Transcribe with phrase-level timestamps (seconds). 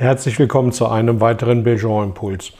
[0.00, 2.52] Herzlich willkommen zu einem weiteren Belgian-Impuls.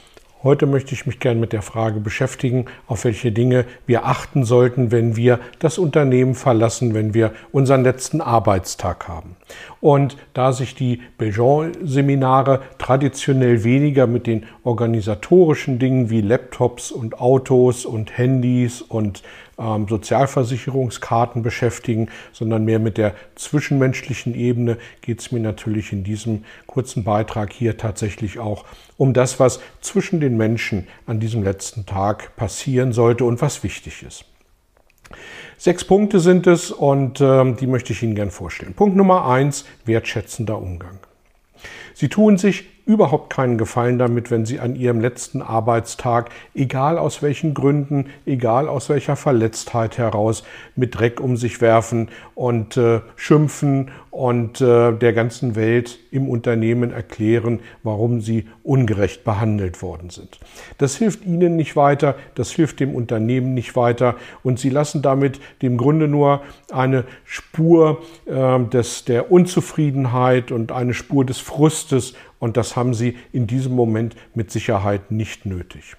[0.43, 4.91] Heute möchte ich mich gern mit der Frage beschäftigen, auf welche Dinge wir achten sollten,
[4.91, 9.37] wenn wir das Unternehmen verlassen, wenn wir unseren letzten Arbeitstag haben.
[9.79, 17.85] Und da sich die Belgian-Seminare traditionell weniger mit den organisatorischen Dingen wie Laptops und Autos
[17.85, 19.23] und Handys und
[19.61, 26.45] ähm, Sozialversicherungskarten beschäftigen, sondern mehr mit der zwischenmenschlichen Ebene geht es mir natürlich in diesem
[26.65, 28.65] kurzen Beitrag hier tatsächlich auch
[28.97, 34.03] um das, was zwischen den Menschen an diesem letzten Tag passieren sollte und was wichtig
[34.03, 34.25] ist.
[35.57, 38.73] Sechs Punkte sind es und äh, die möchte ich Ihnen gern vorstellen.
[38.73, 40.99] Punkt Nummer eins, wertschätzender Umgang.
[41.93, 47.21] Sie tun sich überhaupt keinen Gefallen damit, wenn Sie an Ihrem letzten Arbeitstag, egal aus
[47.21, 50.43] welchen Gründen, egal aus welcher Verletztheit heraus,
[50.75, 56.91] mit Dreck um sich werfen und äh, schimpfen und äh, der ganzen Welt im Unternehmen
[56.91, 60.39] erklären, warum Sie ungerecht behandelt worden sind.
[60.77, 65.39] Das hilft Ihnen nicht weiter, das hilft dem Unternehmen nicht weiter und Sie lassen damit
[65.61, 66.41] dem Grunde nur
[66.71, 73.15] eine Spur äh, des, der Unzufriedenheit und eine Spur des Frustes und das haben sie
[73.31, 75.95] in diesem Moment mit Sicherheit nicht nötig.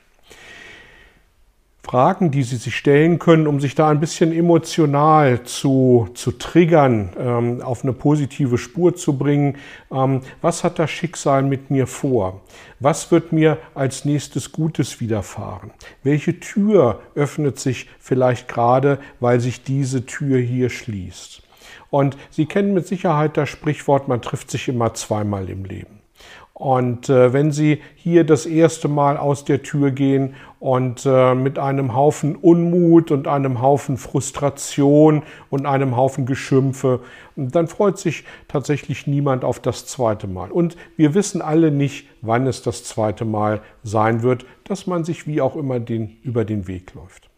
[1.84, 7.10] Fragen, die Sie sich stellen können, um sich da ein bisschen emotional zu, zu triggern,
[7.18, 9.58] ähm, auf eine positive Spur zu bringen.
[9.92, 12.40] Ähm, was hat das Schicksal mit mir vor?
[12.78, 15.72] Was wird mir als nächstes Gutes widerfahren?
[16.04, 21.42] Welche Tür öffnet sich vielleicht gerade, weil sich diese Tür hier schließt?
[21.90, 26.01] Und Sie kennen mit Sicherheit das Sprichwort, man trifft sich immer zweimal im Leben.
[26.62, 31.58] Und äh, wenn Sie hier das erste Mal aus der Tür gehen und äh, mit
[31.58, 37.00] einem Haufen Unmut und einem Haufen Frustration und einem Haufen Geschimpfe,
[37.34, 40.52] dann freut sich tatsächlich niemand auf das zweite Mal.
[40.52, 45.26] Und wir wissen alle nicht, wann es das zweite Mal sein wird, dass man sich
[45.26, 47.28] wie auch immer den, über den Weg läuft.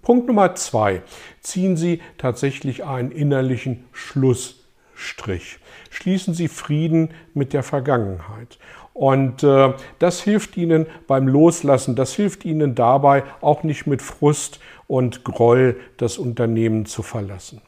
[0.00, 1.02] Punkt Nummer zwei.
[1.40, 4.57] Ziehen Sie tatsächlich einen innerlichen Schluss
[4.98, 5.60] Strich.
[5.90, 8.58] Schließen Sie Frieden mit der Vergangenheit.
[8.94, 14.58] Und äh, das hilft Ihnen beim Loslassen, das hilft Ihnen dabei, auch nicht mit Frust
[14.88, 17.62] und Groll das Unternehmen zu verlassen.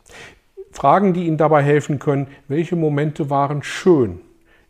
[0.72, 4.20] Fragen, die Ihnen dabei helfen können, welche Momente waren schön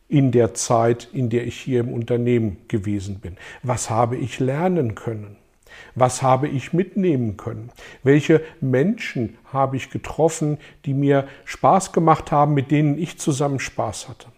[0.08, 3.38] in der Zeit, in der ich hier im Unternehmen gewesen bin?
[3.62, 5.36] Was habe ich lernen können?
[5.94, 7.70] Was habe ich mitnehmen können?
[8.02, 14.08] Welche Menschen habe ich getroffen, die mir Spaß gemacht haben, mit denen ich zusammen Spaß
[14.08, 14.28] hatte?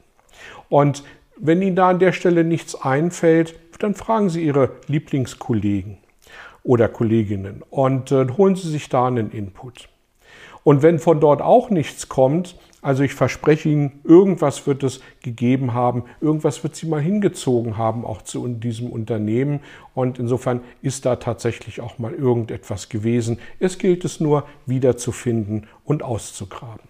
[0.69, 1.05] Und
[1.37, 5.99] wenn Ihnen da an der Stelle nichts einfällt, dann fragen Sie Ihre Lieblingskollegen
[6.63, 9.89] oder Kolleginnen und äh, holen Sie sich da einen Input.
[10.65, 15.73] Und wenn von dort auch nichts kommt, also ich verspreche Ihnen, irgendwas wird es gegeben
[15.73, 19.61] haben, irgendwas wird Sie mal hingezogen haben, auch zu diesem Unternehmen.
[19.95, 23.39] Und insofern ist da tatsächlich auch mal irgendetwas gewesen.
[23.61, 26.89] Es gilt es nur wiederzufinden und auszugraben.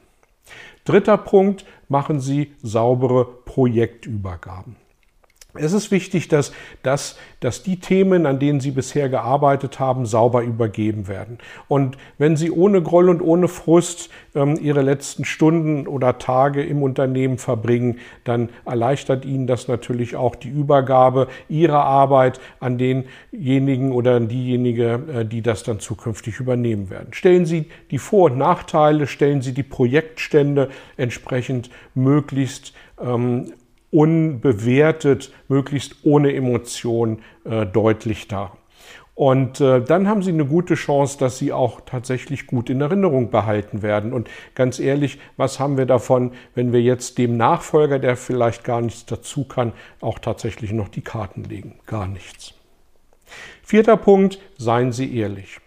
[0.85, 4.82] Dritter Punkt, machen Sie saubere Projektübergaben.
[5.55, 6.53] Es ist wichtig, dass,
[6.83, 11.37] dass, dass die Themen, an denen Sie bisher gearbeitet haben, sauber übergeben werden.
[11.69, 16.83] Und wenn Sie ohne Groll und ohne Frust ähm, Ihre letzten Stunden oder Tage im
[16.83, 24.17] Unternehmen verbringen, dann erleichtert Ihnen das natürlich auch die Übergabe Ihrer Arbeit an denjenigen oder
[24.17, 27.13] an diejenige, äh, die das dann zukünftig übernehmen werden.
[27.13, 33.53] Stellen Sie die Vor- und Nachteile, stellen Sie die Projektstände entsprechend möglichst ähm,
[33.93, 38.57] unbewertet, möglichst ohne Emotion äh, deutlich dar.
[39.15, 43.31] Und äh, dann haben Sie eine gute Chance, dass Sie auch tatsächlich gut in Erinnerung
[43.31, 44.13] behalten werden.
[44.13, 48.81] Und ganz ehrlich, was haben wir davon, wenn wir jetzt dem Nachfolger, der vielleicht gar
[48.81, 51.79] nichts dazu kann, auch tatsächlich noch die Karten legen?
[51.87, 52.55] Gar nichts.
[53.63, 55.62] Vierter Punkt, seien Sie ehrlich.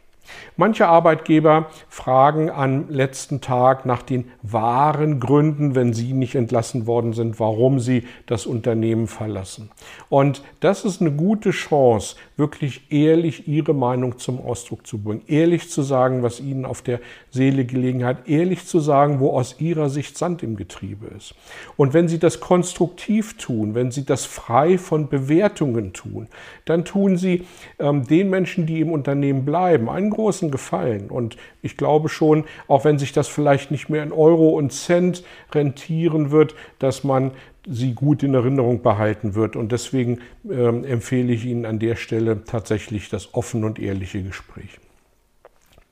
[0.57, 7.11] Manche Arbeitgeber fragen am letzten Tag nach den wahren Gründen, wenn sie nicht entlassen worden
[7.11, 9.69] sind, warum sie das Unternehmen verlassen.
[10.07, 15.69] Und das ist eine gute Chance, wirklich ehrlich ihre Meinung zum Ausdruck zu bringen, ehrlich
[15.69, 19.89] zu sagen, was ihnen auf der Seele gelegen hat, ehrlich zu sagen, wo aus ihrer
[19.89, 21.35] Sicht Sand im Getriebe ist.
[21.75, 26.27] Und wenn sie das konstruktiv tun, wenn sie das frei von Bewertungen tun,
[26.63, 27.45] dann tun sie
[27.77, 31.09] ähm, den Menschen, die im Unternehmen bleiben, einen großen Gefallen.
[31.09, 35.23] Und ich glaube schon, auch wenn sich das vielleicht nicht mehr in Euro und Cent
[35.51, 37.31] rentieren wird, dass man
[37.67, 39.55] sie gut in Erinnerung behalten wird.
[39.55, 40.19] Und deswegen
[40.49, 44.79] äh, empfehle ich Ihnen an der Stelle tatsächlich das offene und ehrliche Gespräch.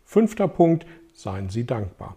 [0.06, 2.16] Fünfter Punkt, seien Sie dankbar.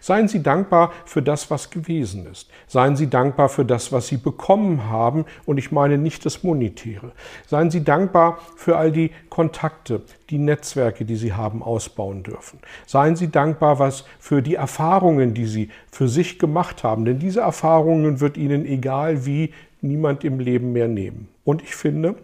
[0.00, 2.50] Seien Sie dankbar für das, was gewesen ist.
[2.66, 5.24] Seien Sie dankbar für das, was Sie bekommen haben.
[5.46, 7.12] Und ich meine nicht das Monetäre.
[7.46, 12.58] Seien Sie dankbar für all die Kontakte, die Netzwerke, die Sie haben ausbauen dürfen.
[12.86, 17.04] Seien Sie dankbar was für die Erfahrungen, die Sie für sich gemacht haben.
[17.04, 21.28] Denn diese Erfahrungen wird Ihnen egal wie niemand im Leben mehr nehmen.
[21.44, 22.16] Und ich finde,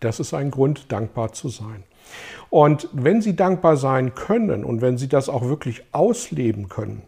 [0.00, 1.84] das ist ein Grund, dankbar zu sein.
[2.54, 7.02] Und wenn Sie dankbar sein können und wenn Sie das auch wirklich ausleben können,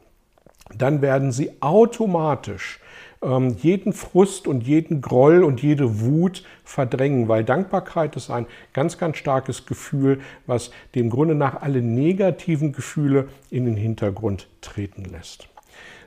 [0.77, 2.81] dann werden Sie automatisch
[3.23, 8.99] ähm, jeden Frust und jeden Groll und jede Wut verdrängen, weil Dankbarkeit ist ein ganz,
[8.99, 15.47] ganz starkes Gefühl, was dem Grunde nach alle negativen Gefühle in den Hintergrund treten lässt.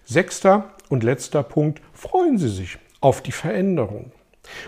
[0.03, 4.11] Sechster und letzter Punkt, freuen Sie sich auf die Veränderung.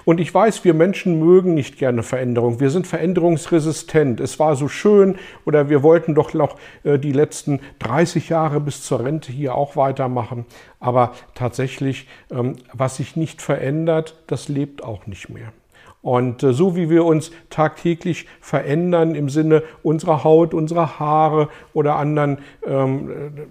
[0.06, 2.60] Und ich weiß, wir Menschen mögen nicht gerne Veränderung.
[2.60, 4.20] Wir sind veränderungsresistent.
[4.20, 8.84] Es war so schön oder wir wollten doch noch äh, die letzten 30 Jahre bis
[8.84, 10.46] zur Rente hier auch weitermachen.
[10.80, 15.54] Aber tatsächlich, ähm, was sich nicht verändert, das lebt auch nicht mehr.
[16.02, 21.96] Und äh, so wie wir uns tagtäglich verändern im Sinne unserer Haut, unserer Haare oder
[21.96, 23.42] anderen, ähm, äh,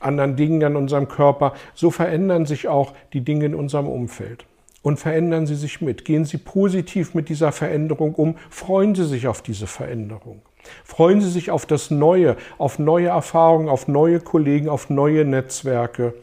[0.00, 4.47] anderen Dingen an unserem Körper, so verändern sich auch die Dinge in unserem Umfeld
[4.88, 6.06] und verändern Sie sich mit.
[6.06, 8.36] Gehen Sie positiv mit dieser Veränderung um.
[8.48, 10.40] Freuen Sie sich auf diese Veränderung.
[10.82, 16.14] Freuen Sie sich auf das Neue, auf neue Erfahrungen, auf neue Kollegen, auf neue Netzwerke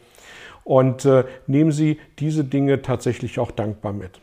[0.64, 4.20] und äh, nehmen Sie diese Dinge tatsächlich auch dankbar mit.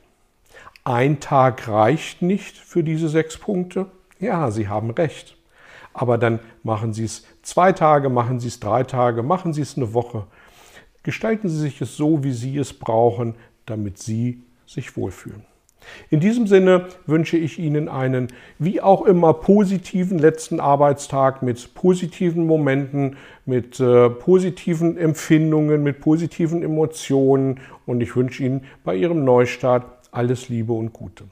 [0.84, 3.86] Ein Tag reicht nicht für diese sechs Punkte.
[4.19, 5.38] Ja, Sie haben recht.
[5.94, 9.78] Aber dann machen Sie es zwei Tage, machen Sie es drei Tage, machen Sie es
[9.78, 10.25] eine Woche.
[11.04, 15.44] Gestalten Sie sich es so, wie Sie es brauchen, damit Sie sich wohlfühlen.
[16.10, 18.27] In diesem Sinne wünsche ich Ihnen einen
[18.60, 26.63] wie auch immer positiven letzten Arbeitstag mit positiven Momenten, mit äh, positiven Empfindungen, mit positiven
[26.63, 31.25] Emotionen und ich wünsche Ihnen bei Ihrem Neustart alles Liebe und Gute.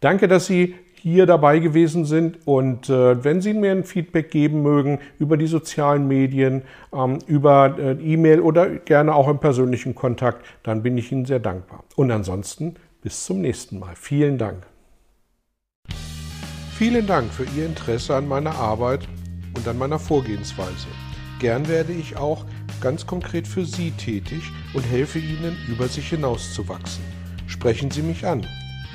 [0.00, 0.74] Danke, dass Sie
[1.12, 2.38] hier dabei gewesen sind.
[2.46, 6.62] Und äh, wenn Sie mir ein Feedback geben mögen über die sozialen Medien,
[6.92, 11.38] ähm, über äh, E-Mail oder gerne auch im persönlichen Kontakt, dann bin ich Ihnen sehr
[11.38, 11.84] dankbar.
[11.94, 13.94] Und ansonsten bis zum nächsten Mal.
[13.94, 14.66] Vielen Dank.
[16.76, 19.06] Vielen Dank für Ihr Interesse an meiner Arbeit
[19.56, 20.88] und an meiner Vorgehensweise.
[21.38, 22.44] Gern werde ich auch
[22.80, 24.42] ganz konkret für Sie tätig
[24.74, 27.04] und helfe Ihnen, über sich hinauszuwachsen.
[27.46, 28.44] Sprechen Sie mich an.